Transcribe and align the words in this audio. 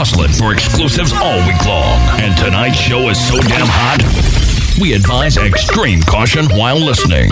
hustling 0.00 0.32
for 0.32 0.54
exclusives 0.54 1.12
all 1.20 1.36
week 1.44 1.62
long. 1.66 2.00
And 2.24 2.34
tonight's 2.34 2.78
show 2.78 3.10
is 3.10 3.20
so 3.20 3.36
damn 3.36 3.68
hot, 3.68 4.00
we 4.80 4.94
advise 4.94 5.36
extreme 5.36 6.00
caution 6.00 6.46
while 6.56 6.80
listening. 6.80 7.28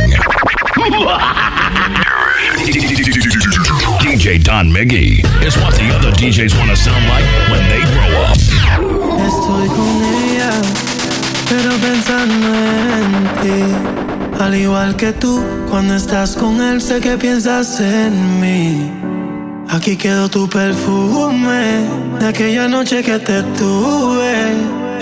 DJ 4.05 4.45
Don 4.45 4.69
Miggy 4.69 5.25
is 5.43 5.57
what 5.57 5.73
the 5.77 5.89
other 5.97 6.13
DJs 6.13 6.59
want 6.59 6.69
to 6.69 6.77
sound 6.77 7.09
like 7.09 7.25
when 7.49 7.65
they 7.73 7.81
grow 7.89 8.13
up. 8.29 8.37
Estoy 8.37 9.69
con 9.73 10.05
ella, 10.29 10.53
pero 11.49 11.73
pensando 11.81 12.49
en 13.01 13.09
ti. 13.41 14.45
Al 14.45 14.55
igual 14.55 14.95
que 14.95 15.15
tú, 15.15 15.43
cuando 15.71 15.95
estás 15.95 16.37
con 16.37 16.61
él, 16.61 16.83
sé 16.83 17.01
que 17.01 17.17
piensas 17.17 17.81
en 17.81 18.41
mí. 18.41 19.18
Aquí 19.71 19.99
quedó 19.99 20.31
tu 20.31 20.49
perfume 20.49 21.87
de 22.19 22.27
aquella 22.27 22.69
noche 22.69 23.03
que 23.03 23.19
te 23.19 23.43
tuve 23.43 24.53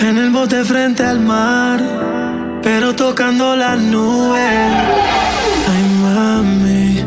en 0.01 0.19
el 0.19 0.31
bote 0.31 0.65
frente 0.65 1.05
al 1.05 1.21
mar, 1.21 1.81
pero 2.65 2.93
tocando 2.93 3.55
las 3.55 3.79
nubes. 3.79 4.73
Ay, 5.71 5.85
mami, 6.03 7.05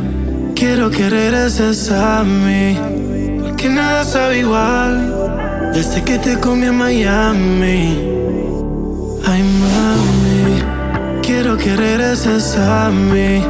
quiero 0.55 0.90
que 0.90 1.09
regreses 1.09 1.91
a 1.91 2.23
mí, 2.23 2.77
porque 3.44 3.68
nada 3.68 4.05
sabe 4.05 4.40
igual 4.40 5.13
desde 5.73 6.02
que 6.02 6.18
te 6.18 6.40
comí 6.40 6.68
en 6.68 6.77
Miami. 6.77 7.99
Ay, 9.26 9.44
mami, 9.44 10.63
quiero 11.21 11.57
que 11.57 11.76
regreses 11.76 12.55
a 12.55 12.90
mí, 12.90 13.44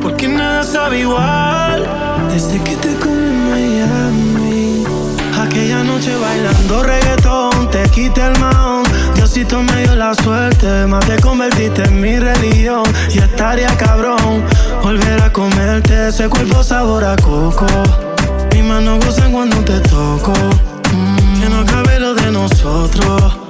porque 0.00 0.28
nada 0.28 0.62
sabe 0.62 1.00
igual 1.00 1.84
desde 2.32 2.62
que 2.62 2.76
te 2.76 2.94
comí. 2.94 3.09
Aquella 5.50 5.82
noche 5.82 6.16
bailando 6.16 6.84
reggaetón, 6.84 7.68
te 7.72 7.82
quité 7.90 8.24
el 8.24 8.38
maón. 8.38 8.84
Diosito 9.16 9.60
me 9.64 9.82
dio 9.82 9.96
la 9.96 10.14
suerte, 10.14 10.86
más 10.86 11.04
te 11.06 11.20
convertiste 11.20 11.82
en 11.82 12.00
mi 12.00 12.20
religión. 12.20 12.84
Y 13.12 13.18
estaría 13.18 13.76
cabrón 13.76 14.44
volver 14.80 15.20
a 15.20 15.32
comerte 15.32 16.06
ese 16.06 16.28
cuerpo 16.28 16.62
sabor 16.62 17.02
a 17.02 17.16
coco. 17.16 17.66
Mis 18.52 18.62
manos 18.62 19.04
gozan 19.04 19.32
cuando 19.32 19.56
te 19.64 19.80
toco. 19.80 20.32
Mm, 20.94 21.40
que 21.40 21.48
no 21.48 21.66
cabe 21.66 21.98
lo 21.98 22.14
de 22.14 22.30
nosotros. 22.30 23.49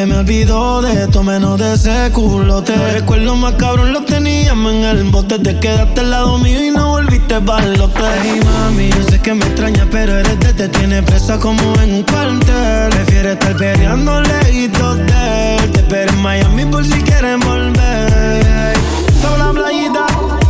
No 0.00 0.06
me 0.06 0.18
olvidó 0.18 0.80
de 0.80 1.04
esto, 1.04 1.22
menos 1.22 1.58
de 1.58 1.74
ese 1.74 2.10
culote. 2.12 2.74
Los 2.74 2.92
recuerdos 2.92 3.36
más 3.36 3.54
cabrón 3.54 3.92
los 3.92 4.06
teníamos 4.06 4.72
en 4.72 4.84
el 4.84 5.04
bote. 5.04 5.38
Te 5.38 5.58
quedaste 5.58 6.00
al 6.00 6.10
lado 6.10 6.38
mío 6.38 6.64
y 6.64 6.70
no 6.70 6.90
volviste 6.90 7.38
pa'lote. 7.40 8.00
Hey, 8.22 8.40
mami, 8.42 8.88
yo 8.88 9.02
sé 9.10 9.20
que 9.20 9.34
me 9.34 9.44
extraña, 9.44 9.86
pero 9.90 10.16
eres 10.18 10.40
de 10.40 10.54
te 10.54 10.68
tiene 10.68 11.02
presa 11.02 11.38
como 11.38 11.74
en 11.82 11.94
un 11.96 12.02
cuartel. 12.04 12.90
Prefiere 12.90 13.32
estar 13.32 13.56
peleando 13.56 14.22
lejitos 14.22 14.96
de 14.98 15.56
él. 15.56 15.72
Te 15.72 15.80
espero 15.80 16.12
en 16.12 16.22
Miami 16.22 16.64
por 16.64 16.84
si 16.84 17.02
quieren 17.02 17.40
volver. 17.40 18.76
Sobre 19.20 19.38
la 19.38 19.52
playita, 19.52 20.06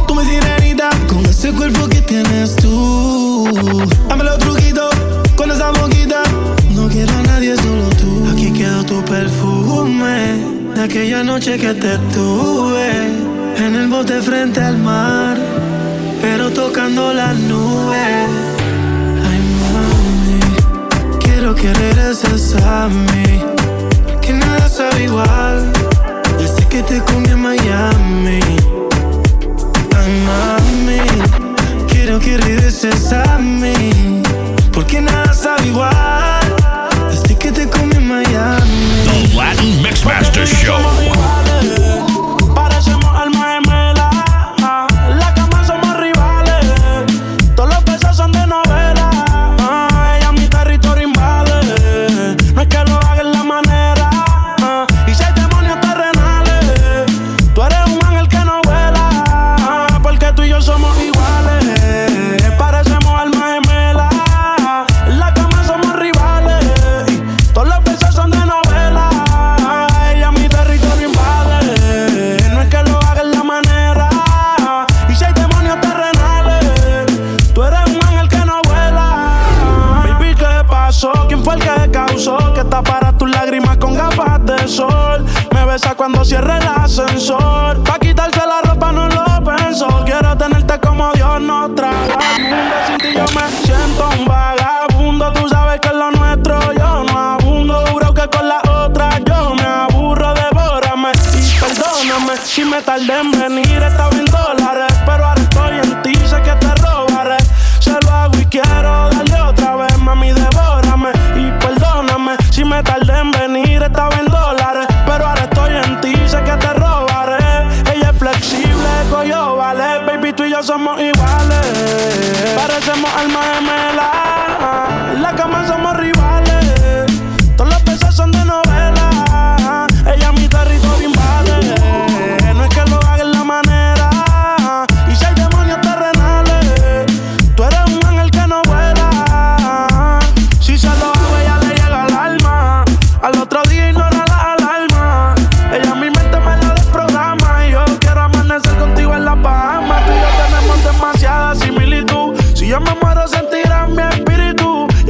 tú 0.06 0.14
mi 0.14 0.24
sirenita, 0.26 0.90
con 1.08 1.26
ese 1.26 1.52
cuerpo 1.52 1.88
que 1.88 2.00
tienes 2.02 2.54
tú. 2.56 3.48
Aquella 10.90 11.22
noche 11.22 11.56
que 11.56 11.72
te 11.72 11.98
tuve 12.12 12.90
en 13.64 13.76
el 13.76 13.86
bote 13.86 14.20
frente 14.22 14.60
al 14.60 14.76
mar, 14.76 15.38
pero 16.20 16.50
tocando 16.50 17.12
las 17.12 17.36
nubes. 17.36 18.28
Ay, 19.28 19.40
mami, 19.62 20.40
quiero 21.20 21.54
que 21.54 21.72
regreses 21.72 22.56
a 22.56 22.88
mí, 22.88 23.40
que 24.20 24.32
nada 24.32 24.68
sabe 24.68 25.04
igual 25.04 25.72
desde 26.36 26.66
que 26.66 26.82
te 26.82 27.00
comí 27.02 27.28
en 27.28 27.40
Miami. 27.40 28.40
Ay, 29.96 30.12
mami, 30.26 31.02
quiero 31.88 32.18
que 32.18 32.36
regreses 32.36 33.12
a 33.12 33.38
mí. 33.38 34.22
Porque 34.72 35.00
nada 35.00 35.32
sabe 35.34 35.68
igual 35.68 36.42
desde 37.12 37.36
que 37.36 37.52
te 37.52 37.68
comí 37.68 37.94
en 37.94 38.08
Miami. 38.08 38.79
The 39.60 39.66
Latin 39.66 39.84
Mixmaster 39.84 40.46
Show. 40.46 41.49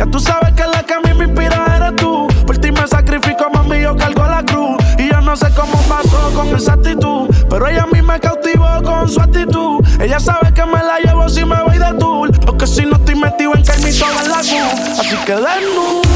Ya 0.01 0.07
tú 0.07 0.19
sabes 0.19 0.55
que 0.55 0.63
la 0.63 0.83
que 0.83 0.95
a 0.95 1.01
mí 1.01 1.13
me 1.13 1.27
inspira 1.27 1.63
eres 1.77 1.95
tú. 1.97 2.27
Por 2.47 2.57
ti 2.57 2.73
me 2.73 2.87
sacrifico, 2.87 3.51
mami, 3.53 3.83
yo 3.83 3.95
cargo 3.95 4.25
la 4.25 4.43
cruz. 4.43 4.79
Y 4.97 5.11
yo 5.11 5.21
no 5.21 5.37
sé 5.37 5.49
cómo 5.55 5.79
pasó 5.83 6.33
con 6.35 6.57
esa 6.57 6.73
actitud. 6.73 7.29
Pero 7.51 7.69
ella 7.69 7.83
a 7.83 7.87
mí 7.87 8.01
me 8.01 8.19
cautivó 8.19 8.83
con 8.83 9.11
su 9.11 9.21
actitud. 9.21 9.85
Ella 10.01 10.19
sabe 10.19 10.55
que 10.55 10.65
me 10.65 10.83
la 10.83 11.01
llevo 11.05 11.29
si 11.29 11.45
me 11.45 11.63
voy 11.65 11.77
de 11.77 11.93
tour. 11.99 12.31
Porque 12.47 12.67
si 12.67 12.87
no 12.87 12.97
estoy 12.97 13.15
metido 13.15 13.55
en 13.55 13.63
que 13.63 13.73
en 13.73 14.31
la 14.31 14.39
cruz. 14.39 14.99
Así 14.99 15.17
que 15.27 15.33
desnudo. 15.35 16.10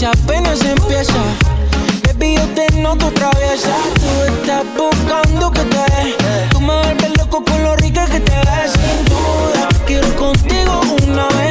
fecha 0.00 0.10
apenas 0.12 0.64
empieza. 0.64 1.12
Baby, 2.06 2.36
yo 2.36 2.46
te 2.54 2.72
noto 2.80 3.10
traviesa. 3.12 3.76
Tú 3.94 4.32
estás 4.32 4.64
buscando 4.76 5.50
que 5.52 5.60
te 5.60 5.76
dé. 5.76 6.16
Tú 6.50 6.60
me 6.60 6.74
vuelves 6.74 7.18
loco 7.18 7.44
con 7.44 7.62
lo 7.62 7.76
rica 7.76 8.06
que 8.06 8.20
te 8.20 8.32
ves. 8.32 8.72
Sin 8.72 9.04
duda, 9.04 9.68
quiero 9.86 10.16
contigo 10.16 10.80
una 11.06 11.28
vez. 11.28 11.49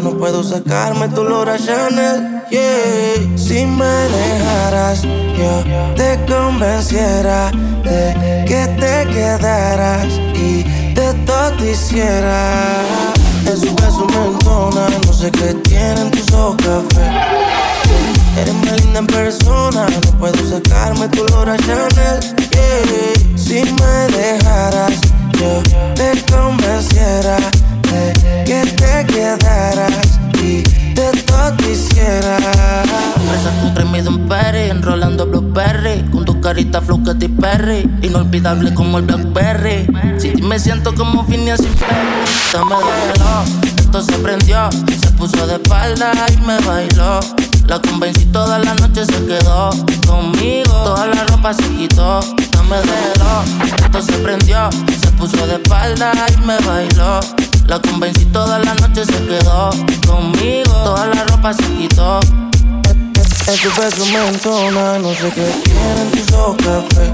No 0.00 0.10
puedo 0.16 0.42
sacarme 0.42 1.08
tu 1.08 1.22
olor 1.22 1.48
a 1.48 1.58
Chanel. 1.58 2.42
Yeah, 2.50 3.36
si 3.36 3.66
me 3.66 3.84
dejaras, 3.84 5.02
yo 5.02 5.64
te 5.96 6.18
convenciera 6.26 7.50
de 7.84 8.44
que 8.46 8.66
te 8.78 9.10
quedaras 9.12 10.06
y 10.34 10.62
de 10.94 11.14
todo 11.26 11.64
hiciera. 11.64 12.84
Un 13.46 13.76
beso 13.76 14.06
me 14.06 15.06
no 15.06 15.12
sé 15.12 15.30
qué 15.30 15.54
tienen 15.68 16.10
tus 16.10 16.32
ojos 16.32 16.56
café. 16.56 17.10
Eres 18.40 18.54
más 18.54 18.84
linda 18.84 18.98
en 19.00 19.06
persona, 19.06 19.86
no 19.88 20.18
puedo 20.18 20.38
sacarme 20.48 21.08
tu 21.08 21.22
olor 21.22 21.50
a 21.50 21.56
Chanel. 21.56 22.20
Si 23.36 23.62
me 23.62 24.16
dejaras, 24.16 25.00
yo 25.32 25.62
te 25.94 26.32
convenciera 26.32 27.38
de 27.90 28.44
que 28.44 28.62
te 28.72 29.06
quedaras 29.06 30.18
y 30.42 30.62
de 30.94 31.22
todo 31.26 31.56
quisiera. 31.56 32.36
Presa 33.28 33.74
tremido 33.74 34.10
en 34.10 34.28
Perry, 34.28 34.70
enrolando 34.70 35.26
Blueberry. 35.26 36.02
Con 36.10 36.24
tu 36.24 36.40
carita 36.40 36.80
flow 36.80 37.02
Katy 37.02 37.28
Perry, 37.28 37.88
inolvidable 38.02 38.74
como 38.74 38.98
el 38.98 39.04
Blackberry. 39.04 39.86
Si 40.18 40.30
me 40.42 40.58
siento 40.58 40.94
como 40.94 41.24
Phineas 41.24 41.60
sin 41.60 41.72
Perry, 41.74 42.64
me 42.64 42.76
de 42.76 43.68
esto 43.80 44.02
se 44.02 44.18
prendió. 44.18 44.68
Se 44.70 45.10
puso 45.12 45.46
de 45.46 45.54
espalda 45.54 46.12
y 46.32 46.36
me 46.46 46.58
bailó. 46.60 47.20
La 47.66 47.80
convencí 47.80 48.24
toda 48.26 48.58
la 48.58 48.74
noche, 48.74 49.04
se 49.04 49.24
quedó 49.26 49.70
conmigo. 50.06 50.72
Toda 50.84 51.06
la 51.06 51.24
ropa 51.24 51.52
se 51.54 51.64
quitó, 51.76 52.20
no 52.54 52.62
me 52.64 52.76
dejó. 52.76 53.67
Se 54.00 54.12
prendió, 54.18 54.70
se 54.70 55.10
puso 55.12 55.44
de 55.48 55.54
espalda 55.54 56.12
y 56.32 56.46
me 56.46 56.56
bailó. 56.60 57.18
La 57.66 57.80
convencí 57.80 58.24
toda 58.26 58.60
la 58.60 58.74
noche, 58.74 59.04
se 59.04 59.26
quedó 59.26 59.70
conmigo. 60.06 60.72
Toda 60.84 61.06
la 61.06 61.24
ropa 61.24 61.52
se 61.52 61.64
quitó. 61.64 62.20
En 62.20 63.56
beso 63.76 64.06
me 64.12 64.28
entona, 64.28 64.98
no 64.98 65.12
sé 65.14 65.32
qué 65.34 65.50
quieren 65.64 66.10
tus 66.12 66.32
ojos 66.32 66.56
café. 66.58 67.12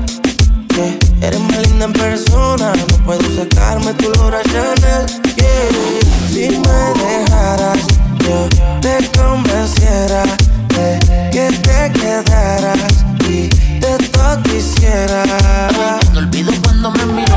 Yeah. 0.75 1.29
Eres 1.29 1.41
más 1.41 1.59
linda 1.69 1.85
en 1.87 1.93
persona, 1.93 2.73
no 2.75 3.05
puedo 3.05 3.23
sacarme 3.35 3.95
tu 3.95 4.09
olor 4.09 4.35
a 4.35 4.43
Chanel. 4.43 5.07
Yeah. 5.37 6.31
Si 6.31 6.49
me 6.50 6.81
dejaras, 7.03 7.79
yo 8.19 8.49
te 8.81 9.11
convenciera 9.19 10.25
de 10.69 11.31
que 11.31 11.50
te 11.62 11.93
quedaras 11.99 13.05
y 13.31 13.74
de 13.85 14.09
todo 14.09 14.43
quisiera. 14.43 15.25
No 16.12 16.19
olvido 16.19 16.53
cuando 16.62 16.91
me 16.91 17.07
miró. 17.07 17.35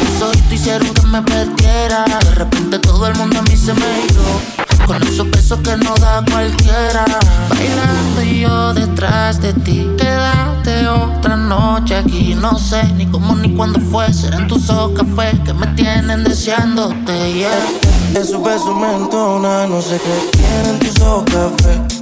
Tus 0.00 0.22
ojos 0.22 0.36
hicieron 0.50 0.92
que 0.94 1.02
me 1.02 1.22
perdiera. 1.22 2.04
De 2.04 2.34
repente 2.34 2.78
todo 2.78 3.06
el 3.06 3.14
mundo 3.16 3.38
a 3.38 3.42
mí 3.42 3.56
se 3.56 3.72
me 3.72 3.86
dio. 4.08 4.86
Con 4.86 5.02
esos 5.02 5.28
besos 5.30 5.58
que 5.60 5.76
no 5.76 5.94
da 5.96 6.24
cualquiera. 6.30 7.04
Bailando 7.50 8.22
y 8.22 8.40
yo 8.40 8.74
detrás 8.74 9.40
de 9.40 9.52
ti. 9.52 9.86
Quédate 9.98 10.86
otra 10.88 11.36
noche 11.36 11.96
aquí. 11.96 12.34
No 12.34 12.58
sé 12.58 12.82
ni 12.94 13.06
cómo 13.06 13.34
ni 13.34 13.54
cuándo 13.54 13.80
fue. 13.80 14.12
Serán 14.12 14.46
tus 14.46 14.70
ojos 14.70 14.92
café 15.00 15.36
que 15.44 15.52
me 15.52 15.66
tienen 15.68 16.24
deseándote. 16.24 17.32
Yeah. 17.32 17.50
En 18.14 18.24
su 18.24 18.42
beso 18.42 18.74
me 18.74 18.94
entona, 18.94 19.66
no 19.66 19.82
sé 19.82 19.98
qué 19.98 20.38
tienen 20.38 20.78
tus 20.78 21.00
ojos 21.02 21.24
café. 21.24 21.95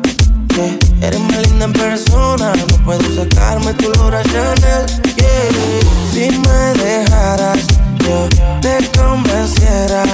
Yeah. 0.56 0.78
Eres 1.02 1.20
más 1.20 1.48
linda 1.48 1.64
en 1.64 1.72
persona, 1.72 2.52
no 2.54 2.84
puedo 2.84 3.02
sacarme 3.16 3.74
tu 3.74 3.86
olor 3.88 4.14
a 4.14 4.22
Chanel. 4.22 4.86
Yeah. 5.16 6.12
Si 6.12 6.30
me 6.30 6.74
dejaras, 6.80 7.66
yo 7.98 8.28
te 8.60 8.88
convenciera 8.96 10.04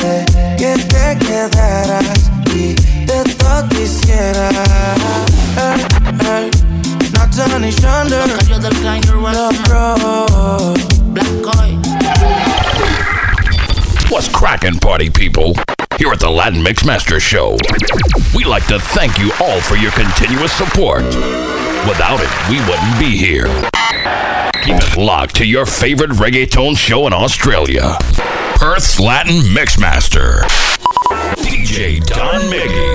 de 0.00 0.24
que 0.56 0.78
te 0.88 1.18
quedaras 1.26 2.30
y 2.54 2.74
de 3.04 3.34
todo 3.36 3.68
quisiera. 3.68 4.48
Hey, 5.56 5.84
hey. 6.22 6.50
Not 7.12 7.30
Johnny 7.34 7.70
Thunder, 7.70 8.24
Black 11.12 11.42
Coy. 11.42 11.78
What's 14.10 14.28
cracking, 14.28 14.78
party 14.78 15.10
people? 15.10 15.54
Here 16.00 16.10
at 16.10 16.18
the 16.18 16.30
Latin 16.30 16.62
Mix 16.62 16.82
Master 16.82 17.20
Show, 17.20 17.58
we 18.34 18.44
like 18.44 18.66
to 18.68 18.78
thank 18.78 19.18
you 19.18 19.30
all 19.38 19.60
for 19.60 19.76
your 19.76 19.92
continuous 19.92 20.50
support. 20.50 21.04
Without 21.04 22.20
it, 22.22 22.30
we 22.48 22.58
wouldn't 22.60 22.98
be 22.98 23.18
here. 23.18 23.44
Keep 24.64 24.76
it 24.76 24.96
locked 24.96 25.36
to 25.36 25.44
your 25.44 25.66
favorite 25.66 26.12
reggaeton 26.12 26.74
show 26.74 27.06
in 27.06 27.12
Australia, 27.12 27.98
Perth's 28.54 28.98
Latin 28.98 29.42
Mixmaster, 29.54 30.40
DJ 31.36 32.02
Don 32.06 32.40
Miggy. 32.50 32.89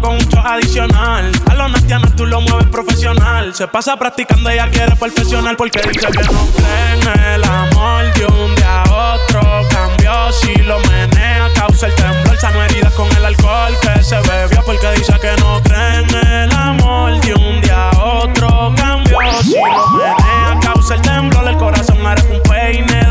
Con 0.00 0.14
un 0.14 0.28
adicional. 0.44 1.32
A 1.50 1.54
los 1.54 1.72
nastianos 1.72 2.14
tú 2.14 2.24
lo 2.24 2.40
mueves 2.40 2.68
profesional. 2.68 3.52
Se 3.54 3.66
pasa 3.66 3.96
practicando, 3.96 4.48
ella 4.48 4.68
quiere 4.70 4.94
perfeccionar 4.94 5.56
porque 5.56 5.80
dice 5.80 6.06
que 6.06 6.22
no 6.32 6.46
cree 6.56 7.00
en 7.00 7.34
el 7.34 7.44
amor. 7.44 8.04
De 8.14 8.26
un 8.26 8.54
día 8.54 8.82
a 8.82 9.14
otro 9.14 9.40
cambió. 9.70 10.32
Si 10.32 10.54
lo 10.62 10.78
menea, 10.80 11.48
causa 11.54 11.86
el 11.86 11.94
temblor. 11.96 12.36
Sano 12.38 12.62
heridas 12.62 12.92
con 12.94 13.08
el 13.16 13.24
alcohol 13.24 13.74
que 13.82 14.02
se 14.04 14.20
bebió 14.20 14.62
porque 14.64 14.90
dice 14.92 15.14
que 15.20 15.34
no 15.40 15.60
cree 15.62 16.44
el 16.44 16.52
amor. 16.52 17.20
De 17.20 17.34
un 17.34 17.60
día 17.60 17.90
a 17.90 17.98
otro 17.98 18.72
cambió. 18.76 19.18
Si 19.42 19.54
lo 19.54 19.88
menea, 19.98 20.60
causa 20.62 20.94
el 20.94 21.02
temblor. 21.02 21.48
El 21.48 21.56
corazón 21.56 21.98
eres 22.06 22.24
un 22.30 22.40
peine 22.42 23.04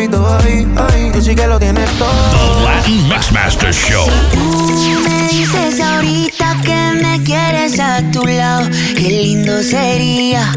Cuerpito, 0.00 0.38
ay, 0.42 0.66
ay. 0.92 1.10
Tú 1.12 1.20
sí 1.20 1.34
que 1.34 1.46
lo 1.46 1.58
tienes 1.58 1.90
The 1.90 1.98
todo. 1.98 2.64
Latin 2.64 3.08
Mixmaster 3.08 3.74
Show. 3.74 4.06
Tú 4.32 5.04
dices 5.30 5.80
ahorita 5.80 6.56
que 6.64 7.02
me 7.02 7.22
quieres 7.22 7.78
a 7.78 8.02
tu 8.10 8.24
lado, 8.24 8.66
qué 8.96 9.10
lindo 9.10 9.62
sería. 9.62 10.52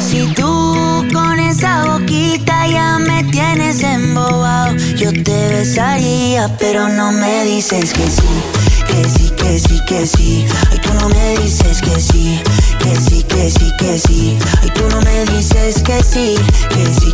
Si 0.00 0.26
tú 0.34 1.06
con 1.12 1.38
esa 1.38 1.84
boquita 1.84 2.66
ya 2.66 2.98
me 2.98 3.24
tienes 3.24 3.82
embobado, 3.82 4.74
yo 4.96 5.12
te 5.12 5.48
besaría, 5.48 6.48
pero 6.58 6.88
no 6.88 7.12
me 7.12 7.44
dices 7.44 7.92
que 7.92 8.08
sí, 8.08 8.22
que 8.86 9.08
sí, 9.08 9.32
que 9.36 9.58
sí, 9.58 9.80
que 9.86 10.06
sí. 10.06 10.46
Ay, 10.70 10.78
tú 10.78 10.94
no 10.94 11.08
me 11.10 11.38
dices 11.42 11.82
que 11.82 12.00
sí, 12.00 12.40
que 12.78 12.96
sí, 12.96 13.22
que 13.24 13.50
sí, 13.50 13.72
que 13.78 13.98
sí. 13.98 14.38
Ay, 14.62 14.70
tú 14.74 14.88
no 14.88 15.00
me 15.02 15.24
dices 15.26 15.82
que 15.82 16.02
sí, 16.02 16.36
que 16.70 16.86
sí, 17.00 17.13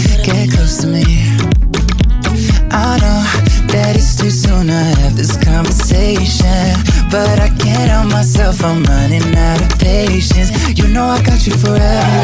But 7.11 7.39
I 7.39 7.49
can't 7.59 7.89
help 7.91 8.09
myself, 8.11 8.63
I'm 8.63 8.83
running 8.83 9.35
out 9.35 9.61
of 9.61 9.77
patience. 9.79 10.49
You 10.77 10.87
know 10.87 11.07
I 11.07 11.21
got 11.21 11.45
you 11.45 11.53
forever. 11.53 12.21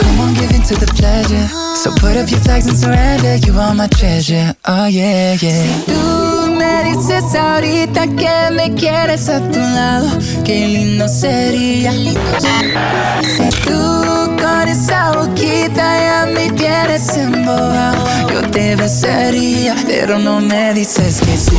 Come 0.00 0.20
on, 0.20 0.34
give 0.34 0.52
in 0.52 0.62
to 0.62 0.76
the 0.76 0.86
pleasure. 0.94 1.48
So 1.74 1.90
put 1.98 2.16
up 2.16 2.30
your 2.30 2.40
flags 2.40 2.68
and 2.68 2.78
surrender. 2.78 3.36
You 3.44 3.58
are 3.58 3.74
my 3.74 3.88
treasure. 3.88 4.54
Oh, 4.66 4.86
yeah, 4.86 5.36
yeah. 5.40 5.66
Tú 5.86 6.54
me 6.54 6.84
dices 6.84 7.34
ahorita 7.34 8.06
que 8.16 8.50
me 8.54 8.74
quieres 8.74 9.28
a 9.28 9.40
tu 9.40 9.58
lado. 9.58 10.08
Qué 10.44 10.68
lindo 10.68 11.08
sería. 11.08 11.90
Si 11.90 13.48
tú 13.64 14.36
con 14.40 14.68
esa 14.68 15.12
boquita 15.12 15.84
ya 15.98 16.26
me 16.32 16.50
tienes 16.52 17.08
embobado, 17.16 18.04
yo 18.32 18.48
te 18.50 18.76
besaría, 18.76 19.74
pero 19.86 20.18
no 20.18 20.40
me 20.40 20.74
dices 20.74 21.20
que 21.20 21.36
sí, 21.36 21.58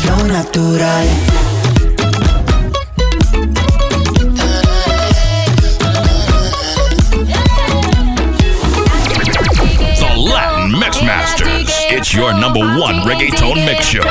flow 0.00 0.26
natural. 0.26 1.06
The 9.98 10.10
Latin 10.16 10.72
Mixmasters. 10.72 11.70
It's 11.90 12.14
your 12.14 12.32
number 12.32 12.60
one 12.60 12.96
reggaeton 13.08 13.64
mix 13.66 13.86
show. 13.86 14.02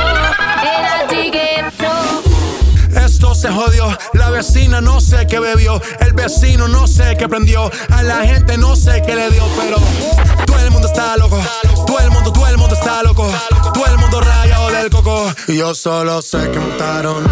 Esto 2.94 3.34
se 3.34 3.48
jodió, 3.48 3.96
la 4.14 4.30
vecina 4.30 4.80
no 4.80 5.00
sé 5.00 5.26
qué 5.26 5.38
bebió, 5.40 5.80
el 6.00 6.12
vecino 6.12 6.68
no 6.68 6.86
sé 6.86 7.16
qué 7.18 7.28
prendió, 7.28 7.70
a 7.90 8.02
la 8.02 8.26
gente 8.26 8.56
no 8.58 8.76
sé 8.76 9.02
qué 9.06 9.14
le 9.14 9.30
dio, 9.30 9.44
pero 9.56 9.78
todo 10.46 10.58
el 10.58 10.70
mundo 10.70 10.88
está 10.88 11.16
loco, 11.16 11.38
todo 11.86 11.98
el 12.00 12.10
mundo, 12.10 12.32
todo 12.32 12.46
el 12.46 12.58
mundo 12.58 12.74
está 12.74 13.02
loco, 13.02 13.30
Todo 13.78 13.94
el 13.94 13.98
mundo 13.98 14.20
rayado 14.20 14.70
del 14.72 14.90
coco. 14.90 15.32
Y 15.46 15.58
yo 15.58 15.72
solo 15.72 16.20
sé 16.20 16.50
que 16.50 16.58
mutaron. 16.58 17.24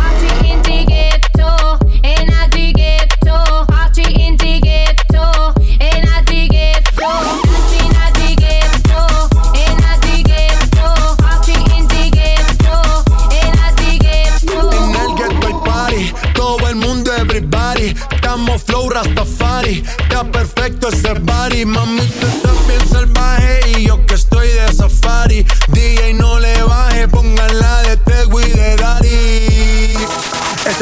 flow 18.58 18.88
Rastafari. 18.88 19.82
Está 19.98 20.24
perfecto 20.24 20.88
ese 20.88 21.14
body, 21.14 21.64
mami, 21.64 22.02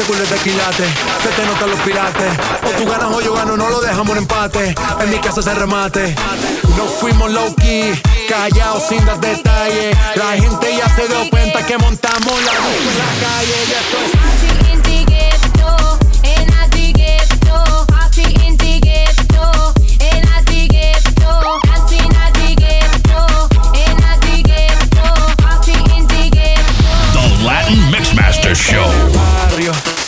culo 0.05 0.19
de 0.25 0.37
quilate. 0.37 0.83
Se 1.23 1.29
te 1.29 1.45
notan 1.45 1.69
los 1.69 1.79
pirates. 1.79 2.31
O 2.63 2.69
tú 2.77 2.89
ganas 2.89 3.11
o 3.11 3.21
yo 3.21 3.33
gano, 3.33 3.57
no 3.57 3.69
lo 3.69 3.81
dejamos 3.81 4.11
en 4.11 4.17
empate. 4.17 4.75
En 4.99 5.09
mi 5.09 5.17
casa 5.19 5.41
se 5.41 5.53
remate. 5.53 6.15
Nos 6.77 6.91
fuimos 6.99 7.31
low 7.31 7.53
key, 7.55 7.93
callados 8.29 8.83
sin 8.87 9.03
dar 9.05 9.19
detalles. 9.19 9.97
La 10.15 10.31
gente 10.33 10.77
ya 10.77 10.87
se 10.95 11.07
dio 11.07 11.29
cuenta 11.29 11.65
que 11.65 11.77
montamos 11.77 12.43
la 12.43 12.53
luz 12.53 12.81
en 12.81 12.97
la 12.97 13.27
calle. 13.27 13.55
Ya 13.69 13.79
estoy. 13.79 14.54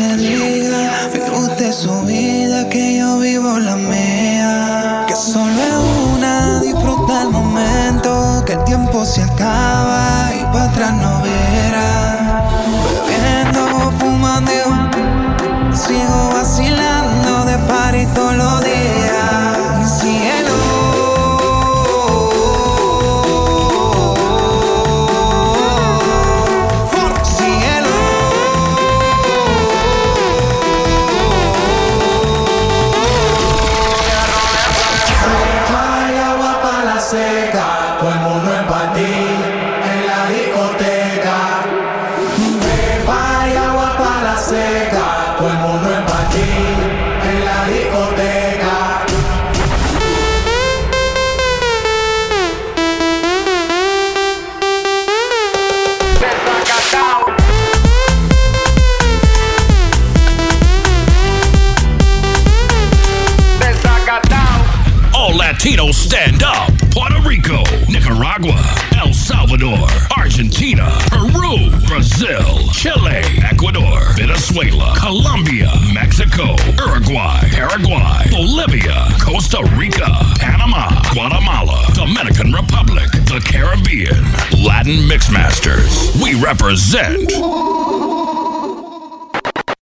te 0.00 0.16
diga. 0.16 1.08
Vive 1.12 1.72
su 1.72 2.02
vida, 2.02 2.68
que 2.68 2.98
yo 2.98 3.18
vivo 3.18 3.58
la 3.58 3.76
mía. 3.76 5.04
Que 5.06 5.14
solo 5.14 5.60
es 5.72 6.14
una, 6.14 6.60
disfruta 6.60 7.22
el 7.22 7.30
momento, 7.30 8.42
que 8.46 8.54
el 8.54 8.64
tiempo 8.64 9.04
se 9.04 9.22
acaba 9.22 9.69
say 44.50 44.79
represent. 86.50 87.79